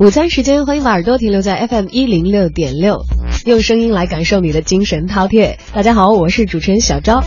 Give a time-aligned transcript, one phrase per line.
[0.00, 3.04] 午餐时间，欢迎把耳朵停留在 FM 一零六点六，
[3.44, 5.56] 用声音来感受你的精神饕餮。
[5.74, 7.22] 大家好，我是主持人小昭。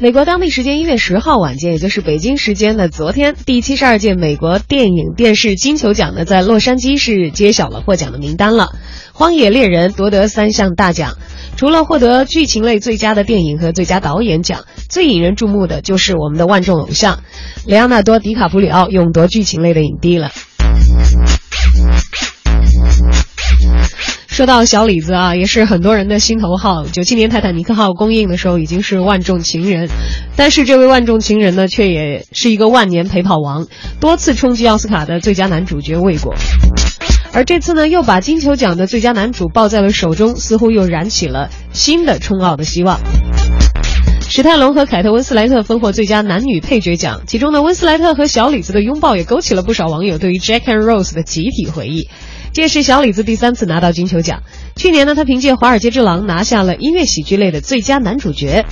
[0.00, 8.66] 美国当地时间一月十号晚间，也就是北京时间的昨天，第七十二届美国电影电视金球奖呢，在洛杉矶市揭晓了获奖的名单了。
[9.12, 11.16] 《荒野猎人》夺得三项大奖，
[11.56, 17.24] 除了获得剧情类最佳的电影和最佳导演奖，最引人注目的就是我们的万众偶像
[17.66, 20.30] 莱昂纳多·迪卡普里奥勇夺剧情类的影帝了。
[24.28, 26.84] 说到小李子啊，也是很多人的心头好。
[26.84, 29.88] 九七年泰坦尼克号公映的时候已经是万众情人，
[30.36, 33.66] 但是这位万众情人呢，却也是一个万年陪跑王，
[34.00, 36.36] 多次冲击奥斯卡的最佳男主角未果。
[37.32, 43.00] 而这次呢，又把金球奖的最佳男主抱在了手中，似乎又燃起了新的冲奥的希望。
[44.28, 52.08] 史泰龙和凯特温斯莱特分获最佳男女配角奖，其中呢，温斯莱特和小李子的拥抱也勾起了不少网友对于 Jack and Rose 的集体回忆。
[52.52, 54.42] 这是小李子第三次拿到金球奖。
[54.76, 58.64] 去年呢，他凭借《华尔街之狼》拿下了音乐喜剧类的最佳男主角。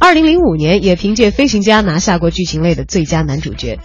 [0.00, 3.78] 二零零五年也凭借《飞行家》拿下过剧情类的最佳男主角。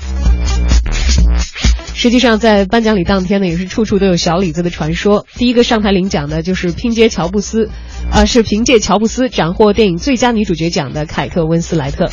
[1.96, 5.26] 实际上，在颁奖礼当天呢，也是处处都有小李子的传说。
[5.36, 7.70] 第一个上台领奖的就是拼接乔布斯，
[8.12, 12.10] 呃，是凭借乔布斯斩获电影最佳女主角奖的凯特温斯莱特。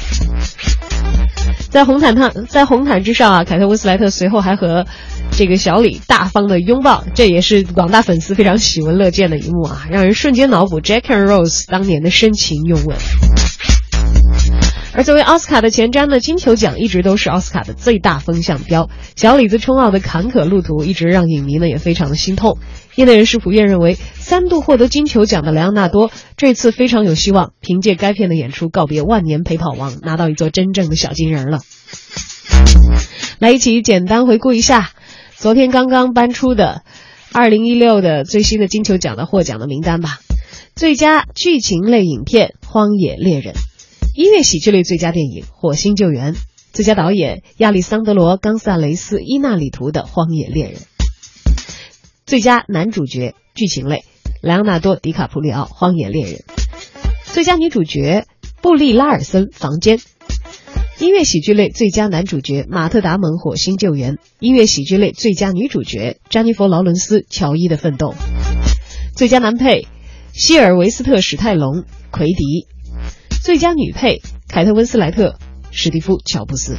[1.70, 4.86] 在红毯上，在红毯之上啊，凯特温斯莱特随后还和
[5.30, 12.96] 这个小李大方的拥抱，这也是广大粉丝非常喜闻乐见的一幕啊，让人瞬间脑补 Jack and Rose 当年的深情拥吻。
[14.92, 18.90] 而作为奥斯卡的前瞻呢，金球奖一直都是奥斯卡的最大风向标。
[19.14, 22.58] 小李子冲奥的坎坷路途，一直让影迷呢也非常的心痛。
[22.96, 31.60] 业内人士普遍认为，三度获得金球奖的莱昂纳多，这次非常有希望凭借该片的演出告别万年陪跑王，拿到一座真正的小金人了。
[33.38, 34.90] 来一起简单回顾一下，
[35.36, 36.82] 昨天刚刚颁出的
[37.32, 40.18] 二零一六的最新的金球奖的获奖的名单吧。
[40.74, 43.54] 最佳剧情类影片《荒野猎人》。
[44.14, 46.34] 音乐喜剧类最佳电影《火星救援》，
[46.72, 50.74] 最佳导演亚历桑德罗·冈萨雷斯·伊纳里图的《荒野猎人》，
[52.26, 54.04] 最佳男主角剧情类
[54.42, 56.34] 莱昂纳多·迪卡普里奥《荒野猎人》，
[57.32, 58.26] 最佳女主角
[58.60, 59.98] 布利拉尔森《房间》，
[60.98, 68.08] 音乐喜剧类最佳男主角马特·达蒙《火星救援》，音乐喜剧类最佳女主角詹妮弗·劳伦斯《乔伊的奋斗》，
[69.14, 69.86] 最佳男配
[70.32, 72.66] 希尔维斯特·史泰龙《奎迪》。
[73.42, 75.36] 最佳女配凯特温斯莱特、
[75.70, 76.76] 史蒂夫乔布斯。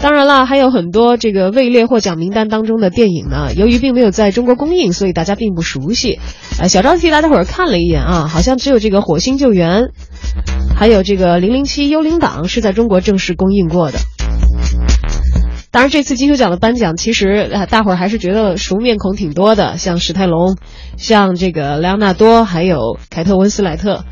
[0.00, 6.20] 当然了，还有很多这个位列获奖名单当中的电影呢，由于并没有在中国公映，所以大家并不熟悉。
[6.60, 9.82] 呃，小张替大家伙儿看了一眼啊，好像只有这个《火星救援》，
[10.76, 13.98] 还有这个《零零七幽灵党》是在中国正式公映过的。
[15.70, 20.56] 当然，这次金球奖的颁奖，其实啊，大伙儿还是觉得熟面孔挺多的，像史泰龙，
[20.96, 24.04] 像这个莱昂纳多，还有凯特温斯莱特。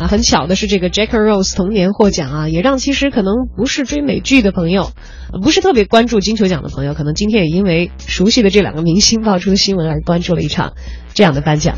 [0.00, 4.90] 啊，很巧的是，这个 Jack Rose 同年获奖啊，也让其实可能不是追美剧的朋友，
[5.42, 10.72] 不是特别关注金球奖的朋友，可能今天也因为熟悉的这两个明星爆出新闻而关注了一场
[11.14, 11.76] 这样的颁奖。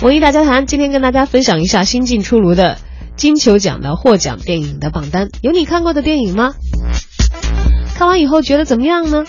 [0.00, 2.78] 文艺大家谈，今天跟大家分享一下新近出炉的。
[3.18, 6.54] 金球奖的获奖电影的榜单，有你看过的电影吗？
[7.96, 9.24] 看完以后觉得怎么样呢？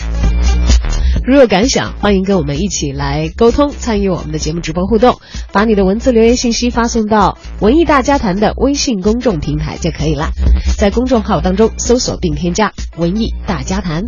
[1.26, 5.20] 如有感想，欢迎跟我们一起来沟通，参与我们的节目直播互动，
[5.52, 10.30] 把你的文字留言信息发送到文艺大家谈的微信公众平台就可以了，
[10.78, 14.04] 在公众号当中搜索并添加“文艺大家谈”。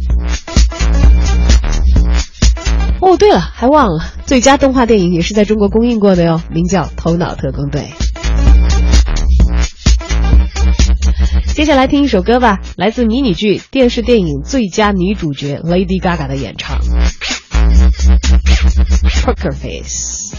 [3.02, 7.81] 哦，对了，还忘了，最佳动画电影也是在中国公映过的哟，名叫《头脑特工队》。
[11.61, 16.81] 接下来听一首歌吧，来自迷你剧、电视电影最佳女主角 Lady Gaga 的演唱。
[19.23, 20.35] Poker Face。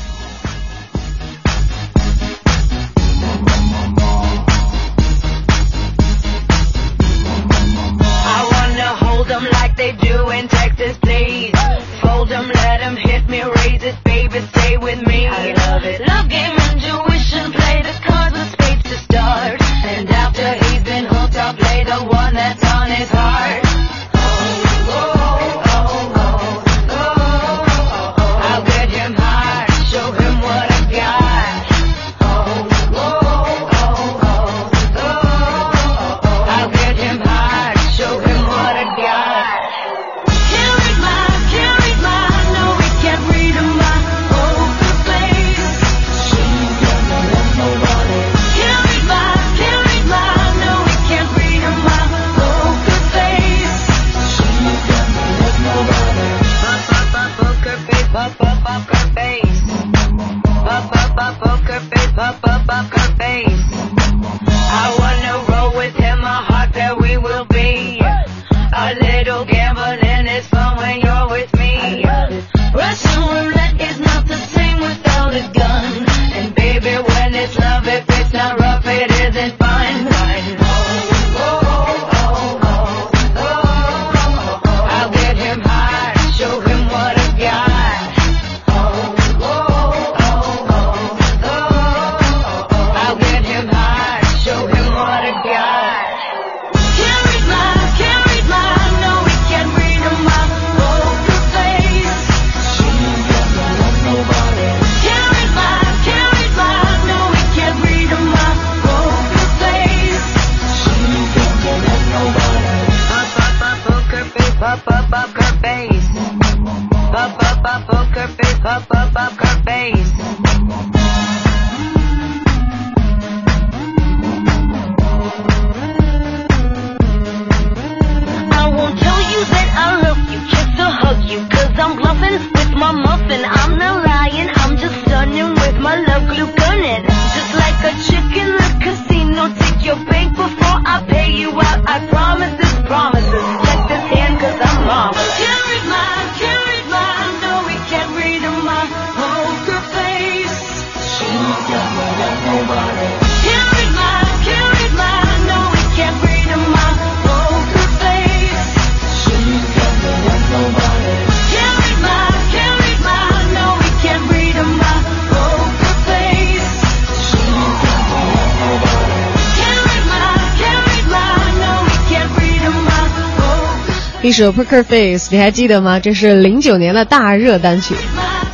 [174.23, 175.99] 一首 Poker Face，你还记得吗？
[175.99, 177.97] 这是零九年的大热单曲，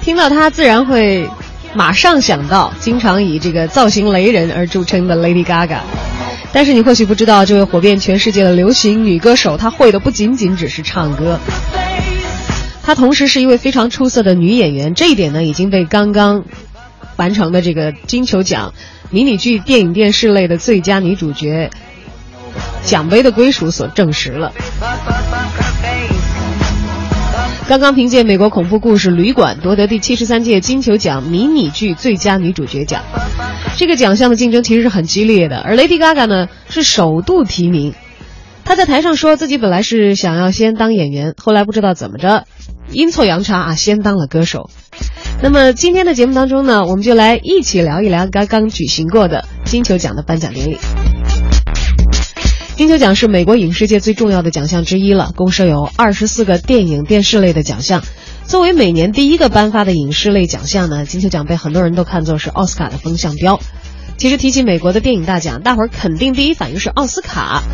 [0.00, 1.28] 听到它自然会
[1.74, 5.80] 马上想到经常以这个造型雷人而著称的 Lady Gaga。
[6.54, 11.38] 但是你或许不知道，这位火遍全世界的流行女歌手，她会的不仅仅只是唱歌，
[12.82, 14.94] 她同时是一位非常出色的女演员。
[14.94, 16.44] 这一点呢，已经被刚刚
[17.16, 18.72] 完成的这个金球奖
[19.10, 21.68] 迷你剧电影电视类的最佳女主角。
[22.84, 24.52] 奖杯的归属所证实了。
[27.68, 33.02] 刚刚凭借美国恐怖故事《旅馆》夺得第七十三届金球奖迷你剧最佳女主角奖。
[33.76, 37.94] 这个奖项的竞争其实是很激烈的，而 Lady Gaga 呢是首度提名。
[38.64, 42.44] 她在台上说自己本来是想要先当演员，后来不知道怎么着，
[42.90, 44.70] 阴错阳差啊，先当了歌手。
[45.42, 50.78] 那么今天的节目当中呢，我们就来一起聊一聊刚刚举行过的金球奖的颁奖典礼。
[52.78, 58.04] 金球奖是美国影视界最重要的奖项之一了，共设有二十四个电影、电视类的奖项。
[58.46, 63.58] 作为每年第一个颁发的影视类奖项呢，金球奖被很多人都看作是奥斯卡的风向标。
[64.16, 67.64] 其实提起美国的电影大奖，大伙儿肯定第一反应是奥斯卡，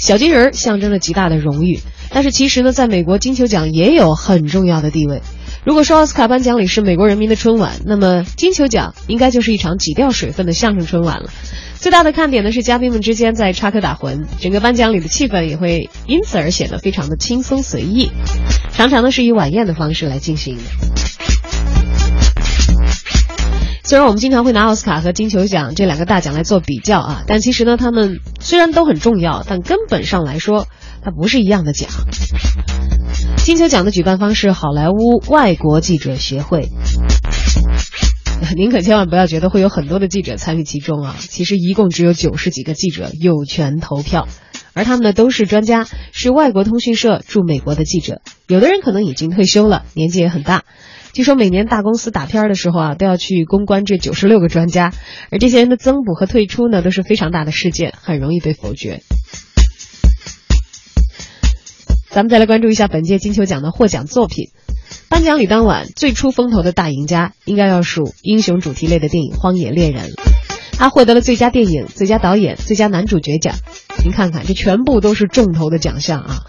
[0.00, 1.78] 小金人象征着极大的荣誉。
[2.10, 5.22] 但是其实呢，在美国金球奖也有很重要的地位。
[5.64, 11.30] 如果说奥斯卡颁奖礼是美国人民的春晚，那么金球奖应该就是一场挤掉水分的相声春晚了。
[11.82, 18.12] 最大的看点呢是嘉宾们之间在插科打诨，整个颁奖礼的气氛也会因此而显得非常的轻松随意，
[18.70, 20.58] 常常呢是以晚宴的方式来进行。
[23.82, 30.68] 虽然我们经常会拿奥斯卡和金球奖这两个大奖来做比较啊，但其实呢，他们虽然都很重要，但根本上来说，
[31.02, 31.90] 它不是一样的奖。
[33.38, 36.68] 金球奖的举办方是好莱坞外国记者协会。
[38.56, 41.16] 您可千万不要觉得会有很多的记者参与其中啊！
[41.18, 44.28] 其实一共只有九十几个记者有权投票，
[44.74, 48.20] 而他们呢都是专家，是外国通讯社驻美国的记者。
[48.48, 50.64] 有的人可能已经退休了，年纪也很大。
[51.14, 54.92] 据说每年大公司打片的时候啊，都要去公关这九十六个专家，
[55.30, 59.00] 而这些人的增补和退出呢，都是非常大的事件，很容易被否决。
[62.10, 64.50] 咱们再来关注一下本届金球奖的获奖作品。
[65.08, 70.10] 颁奖礼当晚，最出风头的大赢家应该要数英雄主题类的电影《荒野猎人》，
[70.78, 73.54] 他获得了最佳电影、最佳导演、最佳男主角奖。
[74.02, 76.40] 您看看，这全部都是重头的奖项啊，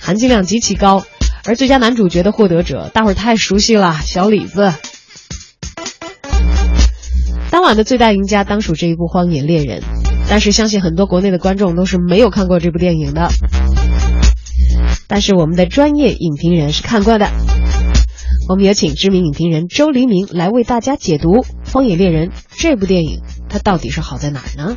[0.00, 1.04] 含金量极其高。
[1.44, 4.72] 而最佳男主角的获得者，大伙儿太熟悉了，小李子。
[7.50, 9.80] 当晚的最大赢家当属这一部《荒野猎人》，
[10.28, 13.30] 但是相信很多国内的观众都是没有看过这部电影的。
[15.06, 17.30] 但是我们的专业影评人是看过的。
[18.48, 23.18] 我们也请知名影评人周黎明来为大家解读《荒野猎人》这部电影，
[23.50, 24.76] 它到底是好在哪儿呢？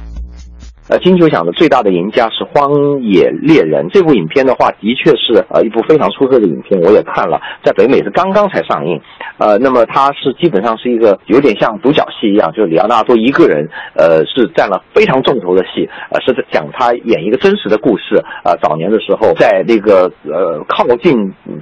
[0.90, 2.74] 呃，金球奖的最大的赢家是《荒
[3.04, 9.00] 野猎人》这部影片的话，的确是呃一部非常出色的影片，我也看了，在北美是刚刚才上映。
[9.38, 18.18] 呃，那么它是基本上是一个有点像独角戏一样，就是里奥纳多一个人，呃，是占了非常重头的戏，呃，是讲他演一个真实的故事。
[18.44, 21.14] 呃，早年的时候在那个呃靠近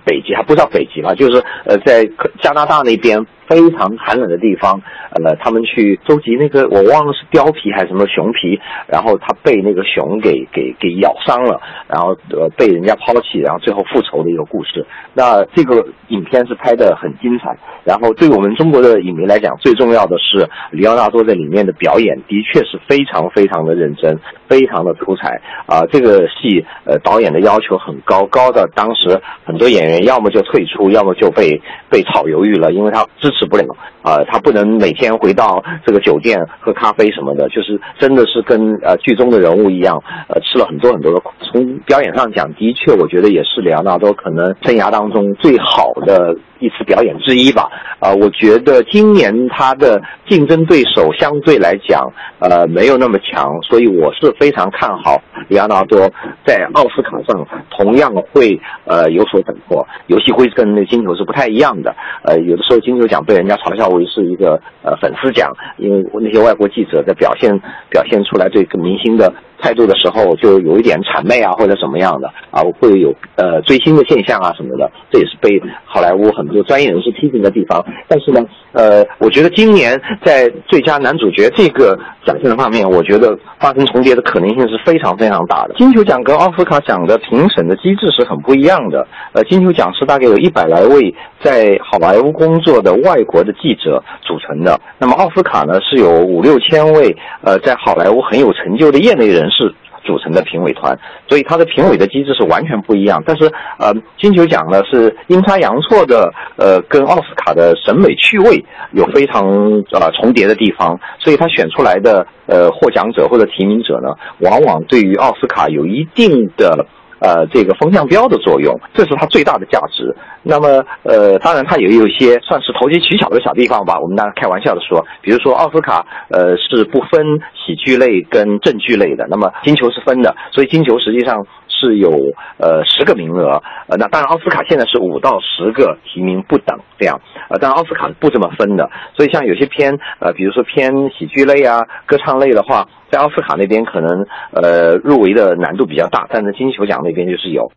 [0.07, 2.03] 北极，还不叫北极嘛，就是呃在
[2.41, 3.23] 加拿大那边。
[3.47, 14.85] 非常寒冷的地方，呃，他们去收集那个我忘了是貂皮还是什么熊皮，然后他被那个熊给给给咬伤了，然后呃被人家抛弃，然后最后复仇的一个故事。
[15.13, 25.85] 那这个影片是拍的很精彩，然后对我们中国的影迷来讲，最重要的是里奥纳多在里面的表演的确是非常非常的认真，非常的出彩啊！
[25.89, 33.36] 这个戏呃导演的要求很高，高的当时很多演员要么就退出，要么就被被炒鱿鱼了，因为他支。
[33.37, 33.63] 吃不了
[34.01, 41.31] 啊，他不能每天回到这个酒店喝咖啡什么的，就是真的是跟呃剧中的人物一样，呃吃了很多很多的苦。
[41.41, 46.35] 从表演上讲，的确我觉得也是里昂纳多可能生涯当中最好的。
[46.59, 55.99] 一次表演之一吧，啊，我觉得今年他的竞争对手相对来讲，呃，没有那么强，所以我是非常看好里奥纳多
[56.45, 59.85] 在奥斯卡上同样会呃有所斩获。
[60.07, 67.57] 游戏会跟那金球是不太一样的，呃，有的时候金球奖被人家嘲笑为是一个呃粉丝奖，因为那些外国记者在表现
[67.89, 69.31] 表现出来对明星的。
[69.59, 77.83] 态度的时候就有一点谄媚啊，或者怎么样的啊，会有呃追星的现象啊什么的，这也是被好莱坞很多专业人士批评的地方。
[78.07, 78.41] 但是呢，
[78.73, 85.73] 呃，我觉得今年在最佳男主角这个奖项方面，我觉得发生重叠的可能性是非常非常大的。
[85.77, 89.07] 金球奖跟奥斯卡奖的评审的机制是很不一样的。
[89.33, 99.46] 呃，金球奖是大概有一百来位在好莱坞工作的外国的记者组成的，那么奥斯卡呢是有五六千位呃在好莱坞很有成就的业内人。
[99.49, 99.73] 是
[100.03, 103.21] 组成的评委团，所以它的评委的机制是完全不一样。
[103.25, 103.45] 但是，
[103.77, 108.63] 呃，金球奖呢是阴差阳错的，呃，跟奥斯卡的审美趣味
[108.93, 109.45] 有非常
[109.91, 116.85] 呃重叠的地方，所以他选出来的呃获奖者或者提名者呢，往往对于奥斯卡有一定的。
[117.19, 120.15] 呃，这个风向标的作用，这是它最大的价值。
[120.43, 123.99] 那么，呃，当然它也有一些算是投机取巧的小地方吧。
[123.99, 131.45] 我们当然开玩笑的说，比如说奥斯卡，呃，是不分喜剧类跟正剧类的，那么金球是分的，所以金球实际上。
[131.79, 132.09] 是有
[132.57, 147.71] 呃十个名额，呃，那当然奥斯卡现在是五到十个提名不等这样，呃，但奥斯卡不这么分的，所以像有些偏呃，比如说偏喜剧类啊、歌唱类的话，在奥斯卡那边可能呃入围的难度比较大，但是金球奖那边就是有。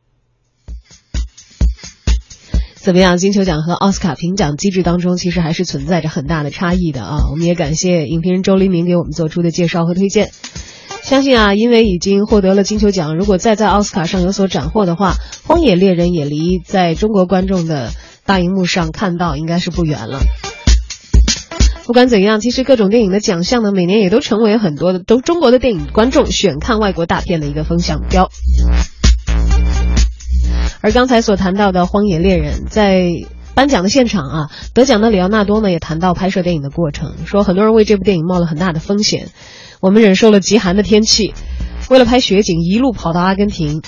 [2.74, 3.18] 怎么样？
[3.18, 7.28] 金球奖和奥斯卡评奖机制当中其实还是存在着很大的差异的啊！
[7.30, 10.30] 我们也感谢影评人周黎明给我们做出的介绍和推荐。
[11.02, 15.12] 相信啊，因为已经获得了金球奖，如果再在奥斯卡上有所斩获的话，
[15.46, 17.90] 《荒野猎人》也离在中国观众的
[18.24, 20.20] 大荧幕上看到应该是不远了。
[21.90, 28.30] 不管怎样，其实各种电影的奖项呢，每年也都成为很多的都中国的电影观众选看外国大片的一个风向标。
[30.82, 33.08] 而刚才所谈到的《荒野猎人》在
[33.56, 39.26] 颁奖的现场啊，得奖的里奥纳多呢也谈到拍摄电影的过程，说很多人为这部电影冒了很大的风险。
[39.80, 41.34] 我们忍受了极寒的天气，
[41.90, 43.82] 为了拍雪景，一路跑到阿根廷。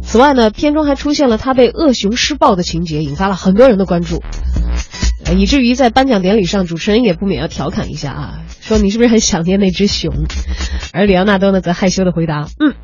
[0.00, 4.22] 此外呢，片中还出现了他被恶熊施暴的情节，引发了很多人的关注，
[5.38, 10.12] 以至于在颁奖典礼上，主持人也不免要调侃一下啊，说你是不是很想念那只熊？
[10.92, 12.74] 而里奥纳多呢，则害羞的回答：“嗯。”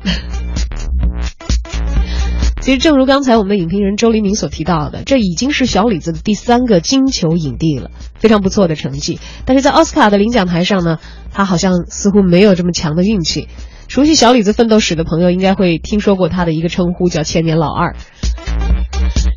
[2.61, 9.19] 其实，正如刚才我们的影评人周黎明所提到的，这已经是小李子的第三个金球影帝了，非常不错的成绩。
[9.45, 10.99] 但是在奥斯卡的领奖台上呢，
[11.31, 13.47] 他好像似乎没有这么强的运气。
[13.87, 17.95] 熟悉小李子奋斗史的朋友应该会听说过他的一个称呼，叫“千年老二”。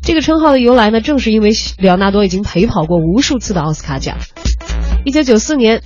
[0.03, 4.17] 这个称号的由来呢，正是因为里奥纳多已经陪跑过无数次的奥斯卡奖。
[5.05, 5.81] 一九九四年。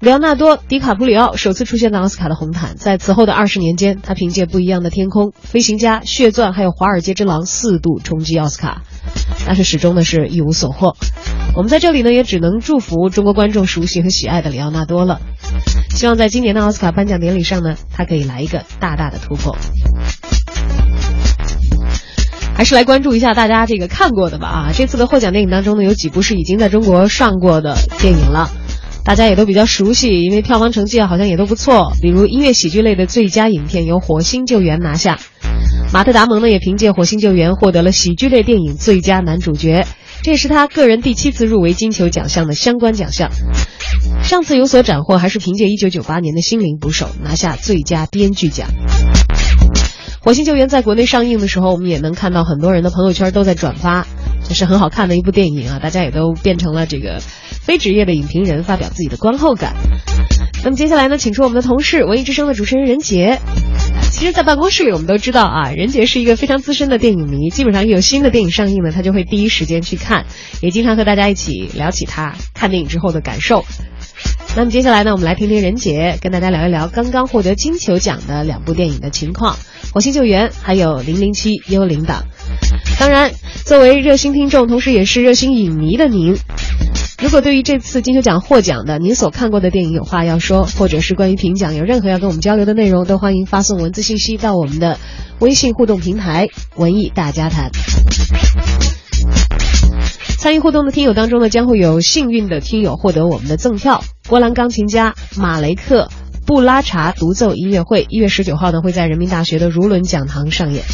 [0.00, 8.82] 里奥纳多·迪卡普里奥首次出现在奥斯卡的红毯，在此后的二十年间，他凭借《不一样的天空》《飞行家》《血钻》还有《华尔街之狼》四度冲击奥斯卡，
[9.44, 10.94] 但是始终呢是一无所获。
[11.56, 15.20] 我们在这里呢，也只能祝福中国观众熟悉和喜爱的里奥纳多了。
[15.90, 19.56] 希望在今年的奥斯卡颁奖典礼上呢，他可以来一个大大的突破。
[22.58, 24.72] 还是来关注一下大家这个看过的吧啊！
[24.74, 28.50] 这次的获奖电影当中呢，有几部是已经在中国上过的电影了。
[29.04, 31.92] 大家也都比较熟悉，因为票房成绩好像也都不错。
[32.02, 35.20] 比如音乐喜剧类的最佳影片由《火星救援》拿下，
[35.92, 39.86] 马特·达蒙呢也凭借《火星救援》获得了喜剧类电影最佳男主角。
[40.24, 43.30] 这也是他个人第七次入围金球奖项的相关奖项。
[44.24, 48.66] 上次有所斩获，还是凭借1998年的《心灵捕手》拿下最佳编剧奖。
[50.20, 54.06] 《火星救援》在国内上映的时候，我们也能看到很多人的朋友圈都在转发，
[54.46, 55.78] 这是很好看的一部电影啊！
[55.78, 57.20] 大家也都变成了这个
[57.62, 59.74] 非职业的影评人，发表自己的观后感。
[60.64, 63.38] 那么接下来呢，请出我们的同事，文艺之声的主持人任杰。
[64.10, 70.26] 其实，在办公室里，我们都知道啊，任杰是一个非常资深的电影迷，基本上一有新的电影上映呢，他就会第一时间去看，
[70.60, 73.64] 也经常和大家一起聊起他看电影之后的感受。
[74.56, 79.54] 那么接下来呢，我们来听听任杰跟大家聊一聊刚刚获得金球奖的两部电影的情况，
[79.92, 82.22] 《火星救援》还有《零零七幽灵党》。
[82.98, 83.32] 当然，
[83.64, 86.36] 作为热心听众，同时也是热心影迷的您，
[87.22, 94.98] 如果对于这次金球奖获奖的您所看过的电影有话要说，或者是关于评奖有任何要跟我们交流的内容，都欢迎发送文字信息到我们的
[95.38, 97.70] 微信互动平台“文艺大家谈”。
[100.38, 104.04] 参与互动的听友当中呢，将会有幸运的听友获得我们的赠票。
[104.22, 106.08] 波兰钢琴家马雷克
[106.46, 110.84] 布拉查独奏音乐会，一月十九号呢会在人民大学的儒伦讲堂上演。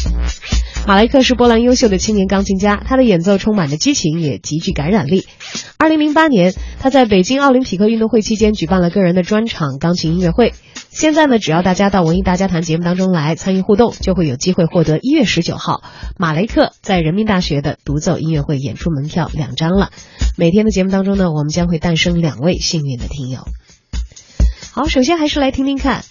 [0.87, 5.25] 马雷克是波兰优秀的青年钢琴家，他的演奏充满着激情，也极具感染力。
[5.79, 10.53] 二零零八年，他在北京奥林匹克运动会期间举办了个人的专场钢琴音乐会。
[10.91, 15.81] 现在呢，只要大家到文艺大家谈节目当中来参与互动，就会有机会获得一月十九号
[16.19, 19.89] 马雷克在人民大学的独奏音乐会演出门票两张了。
[20.37, 23.39] 每天的节目当中呢，我们将会诞生两位幸运的听友。
[24.71, 26.03] 好，首先还是来听听看，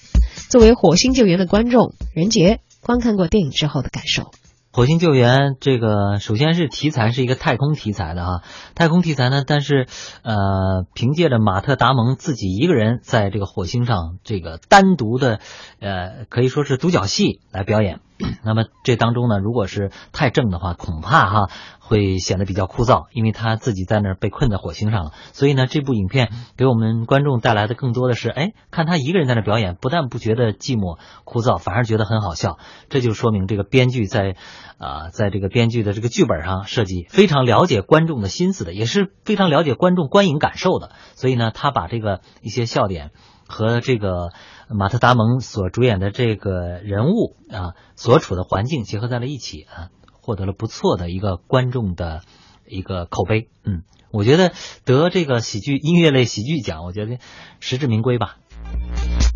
[0.51, 4.33] 作为火星救援的观众任杰观看过电影之后的感受。
[4.77, 8.43] 火星救援这个首先是题材是一个太空题材的啊，
[8.75, 9.87] 太空题材呢，但是
[10.25, 15.39] 呃，凭借着马特·达蒙自己一个人在这个火星上这个单独的
[15.79, 18.01] 呃，可以说是独角戏来表演。
[18.45, 25.11] 那么这当中呢，如果是太正的话，恐怕哈会显得比较枯燥，因为他自己在那儿被困在火星上了。
[25.33, 32.59] 所以呢，这部影片给我们观众带来的更多的是，哎，看他一个人在那表演，不但不觉得寂寞枯燥，反而觉得很好笑。
[32.89, 34.37] 这就说明这个编剧在
[34.79, 40.93] 啊，在这个编剧的这个剧本上设计非常了解观众的心思的，也是非常了解观众观影感受的。
[41.17, 43.11] 所以呢，他把这个一些笑点
[43.49, 44.31] 和这个。
[44.69, 52.23] 马特·达蒙所主演的这个人物啊，所处的环境结合在了一起啊，获得了不错的一个观众的
[52.67, 53.49] 一个口碑。
[53.65, 54.53] 嗯，我觉得
[54.85, 57.19] 得这个喜剧音乐类喜剧奖，我觉得
[57.61, 58.37] 实至名归吧。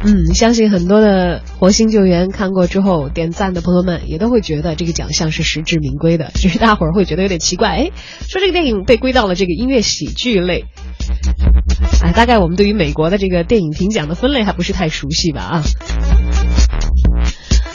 [0.05, 6.31] 嗯，相信很多的《火星救援》看过之后点赞的朋友们也都会觉得这个奖项是实至名归的。
[6.35, 10.67] 只是大伙儿会觉得有点奇怪，哎，说这个电影被归到了这个音乐喜剧类。
[12.03, 15.40] 哎，大概我们对于美国的这个电影评奖的分类还不是太熟悉吧？
[15.42, 15.62] 啊。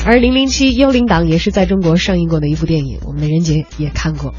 [0.06, 4.34] 而《零零七幽灵党》也是在中国上映过的一部电影，我们的任杰也看过。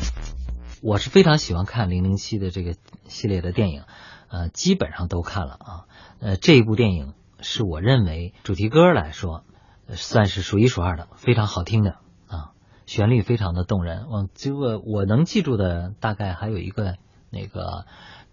[0.83, 2.75] 我是非常喜欢看《零零七》的这个
[3.09, 3.83] 系列的电影，
[4.29, 5.85] 呃，基本上都看了啊。
[6.21, 7.15] 呃，这一部电影。
[7.47, 9.45] 是我认为主题歌来说，
[9.91, 12.53] 算是数一数二的，非常好听的啊，
[12.87, 14.07] 旋律非常的动人。
[14.09, 16.95] 我这个我能记住的大概还有一个
[17.29, 17.85] 那个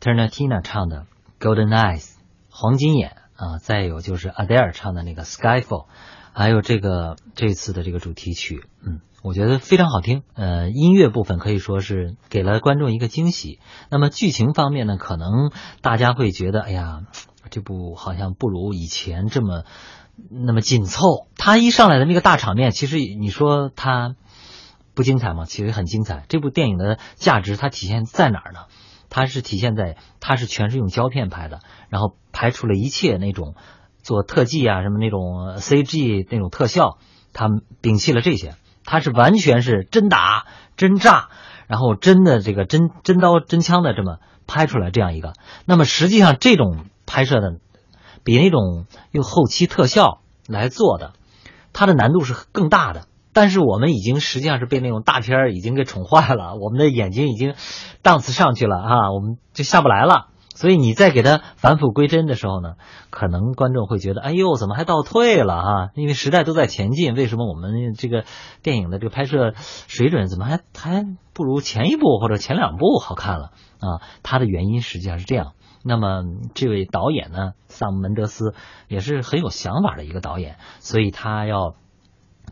[0.02, 1.06] Terna Tina 唱的
[1.40, 2.16] Golden Eyes
[2.50, 5.86] 黄金眼啊，再有就是 Adele 唱的那个 Skyfall，
[6.34, 10.24] 还有这个这次的这个主题曲，嗯，我觉得非常好听。
[10.34, 13.60] 呃，音乐部分可以说是给了观众一个惊喜。
[13.90, 17.04] 那么剧情方面呢，可能大家会觉得，哎呀。
[17.50, 19.66] 这部好像不如以前这么
[20.30, 21.28] 那么紧凑。
[21.36, 24.16] 他一上来的那个大场面，其实你说他
[24.94, 25.44] 不精彩吗？
[25.44, 26.24] 其实很精彩。
[26.30, 28.60] 这部电影的价值它体现在哪儿呢？
[29.12, 33.54] 它是体现在它是全是用胶片拍的，然后排除了一切那种
[34.02, 36.98] 做特技啊什么那种 CG 那种特效，
[37.32, 37.48] 他
[37.84, 41.30] 摒弃了这些，它是完全是真打真炸，
[41.68, 45.34] 然后真的这个真真刀真枪的这么拍出来这样一个。
[45.66, 46.86] 那么实际上这种。
[47.14, 47.58] 拍摄的
[48.24, 51.12] 比那种用后期特效来做的，
[51.74, 53.06] 它的难度是更大的。
[53.34, 57.56] 但是我们已经实际上是被那种大片儿已经给宠坏了， 我们的眼睛已经
[58.02, 60.28] 档次上去了啊，我们就下不来了。
[60.54, 62.74] 所以你再给他返璞归真的时候呢，
[63.10, 65.90] 可能观众会觉得，哎呦，怎么还倒退了啊？
[65.96, 68.26] 因为时代都在前进，为什么我们这个
[68.62, 69.54] 电影的这个拍摄
[69.88, 74.06] 水准怎么还还不如前一部或者前两部好看了啊？
[74.22, 75.54] 它的原因实际上是这样。
[75.84, 76.22] 那么
[76.54, 78.54] 这位导演呢，萨姆·门德斯
[78.88, 81.74] 也是很有想法的一个导演，所以他要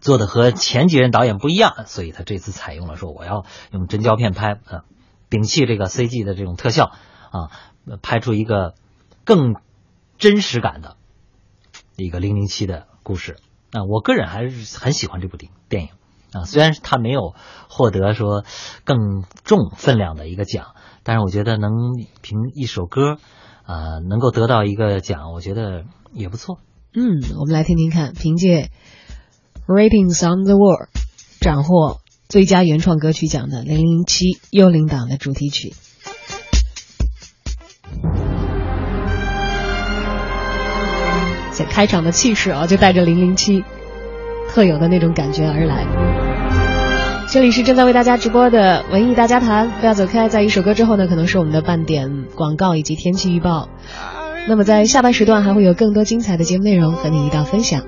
[0.02, 4.84] 做的和前几任导演不一样，所以他这次采用了说我要用真胶片拍啊，
[5.30, 6.92] 摒弃这个 CG 的这种特效
[7.32, 7.52] 啊，
[8.02, 8.76] 拍出一个
[9.24, 9.56] 更
[10.18, 10.98] 真实感的
[11.96, 13.38] 一个零零七的故事
[13.72, 15.90] 啊，我个人还是很喜欢这部电影。
[16.34, 16.46] 啊。
[16.46, 17.34] 虽然他没有
[17.70, 18.44] 获得说
[18.84, 21.72] 更重分量的一个奖，但是我觉得能
[22.22, 23.18] 凭一首歌，
[23.64, 26.60] 啊，能够得到一个奖，我觉得也不错。
[26.94, 28.64] 嗯，我们来听听看，凭借
[29.69, 30.89] 《Ratings on the World》
[31.39, 35.75] 斩获最佳原创歌曲奖的《零零七幽灵党》的主题曲。
[41.53, 43.63] 这开场的气势啊，就带着零零七
[44.49, 45.86] 特有的那种感觉而来。
[47.27, 50.27] 这里是正在为大家直播的文艺大家谈，不要走开。
[50.29, 53.69] 在一首歌之后呢，可能是我们的半点广告以及天气预报。
[54.47, 57.84] 那么在下半时段还会有更多精彩的节目内容和你一道分享。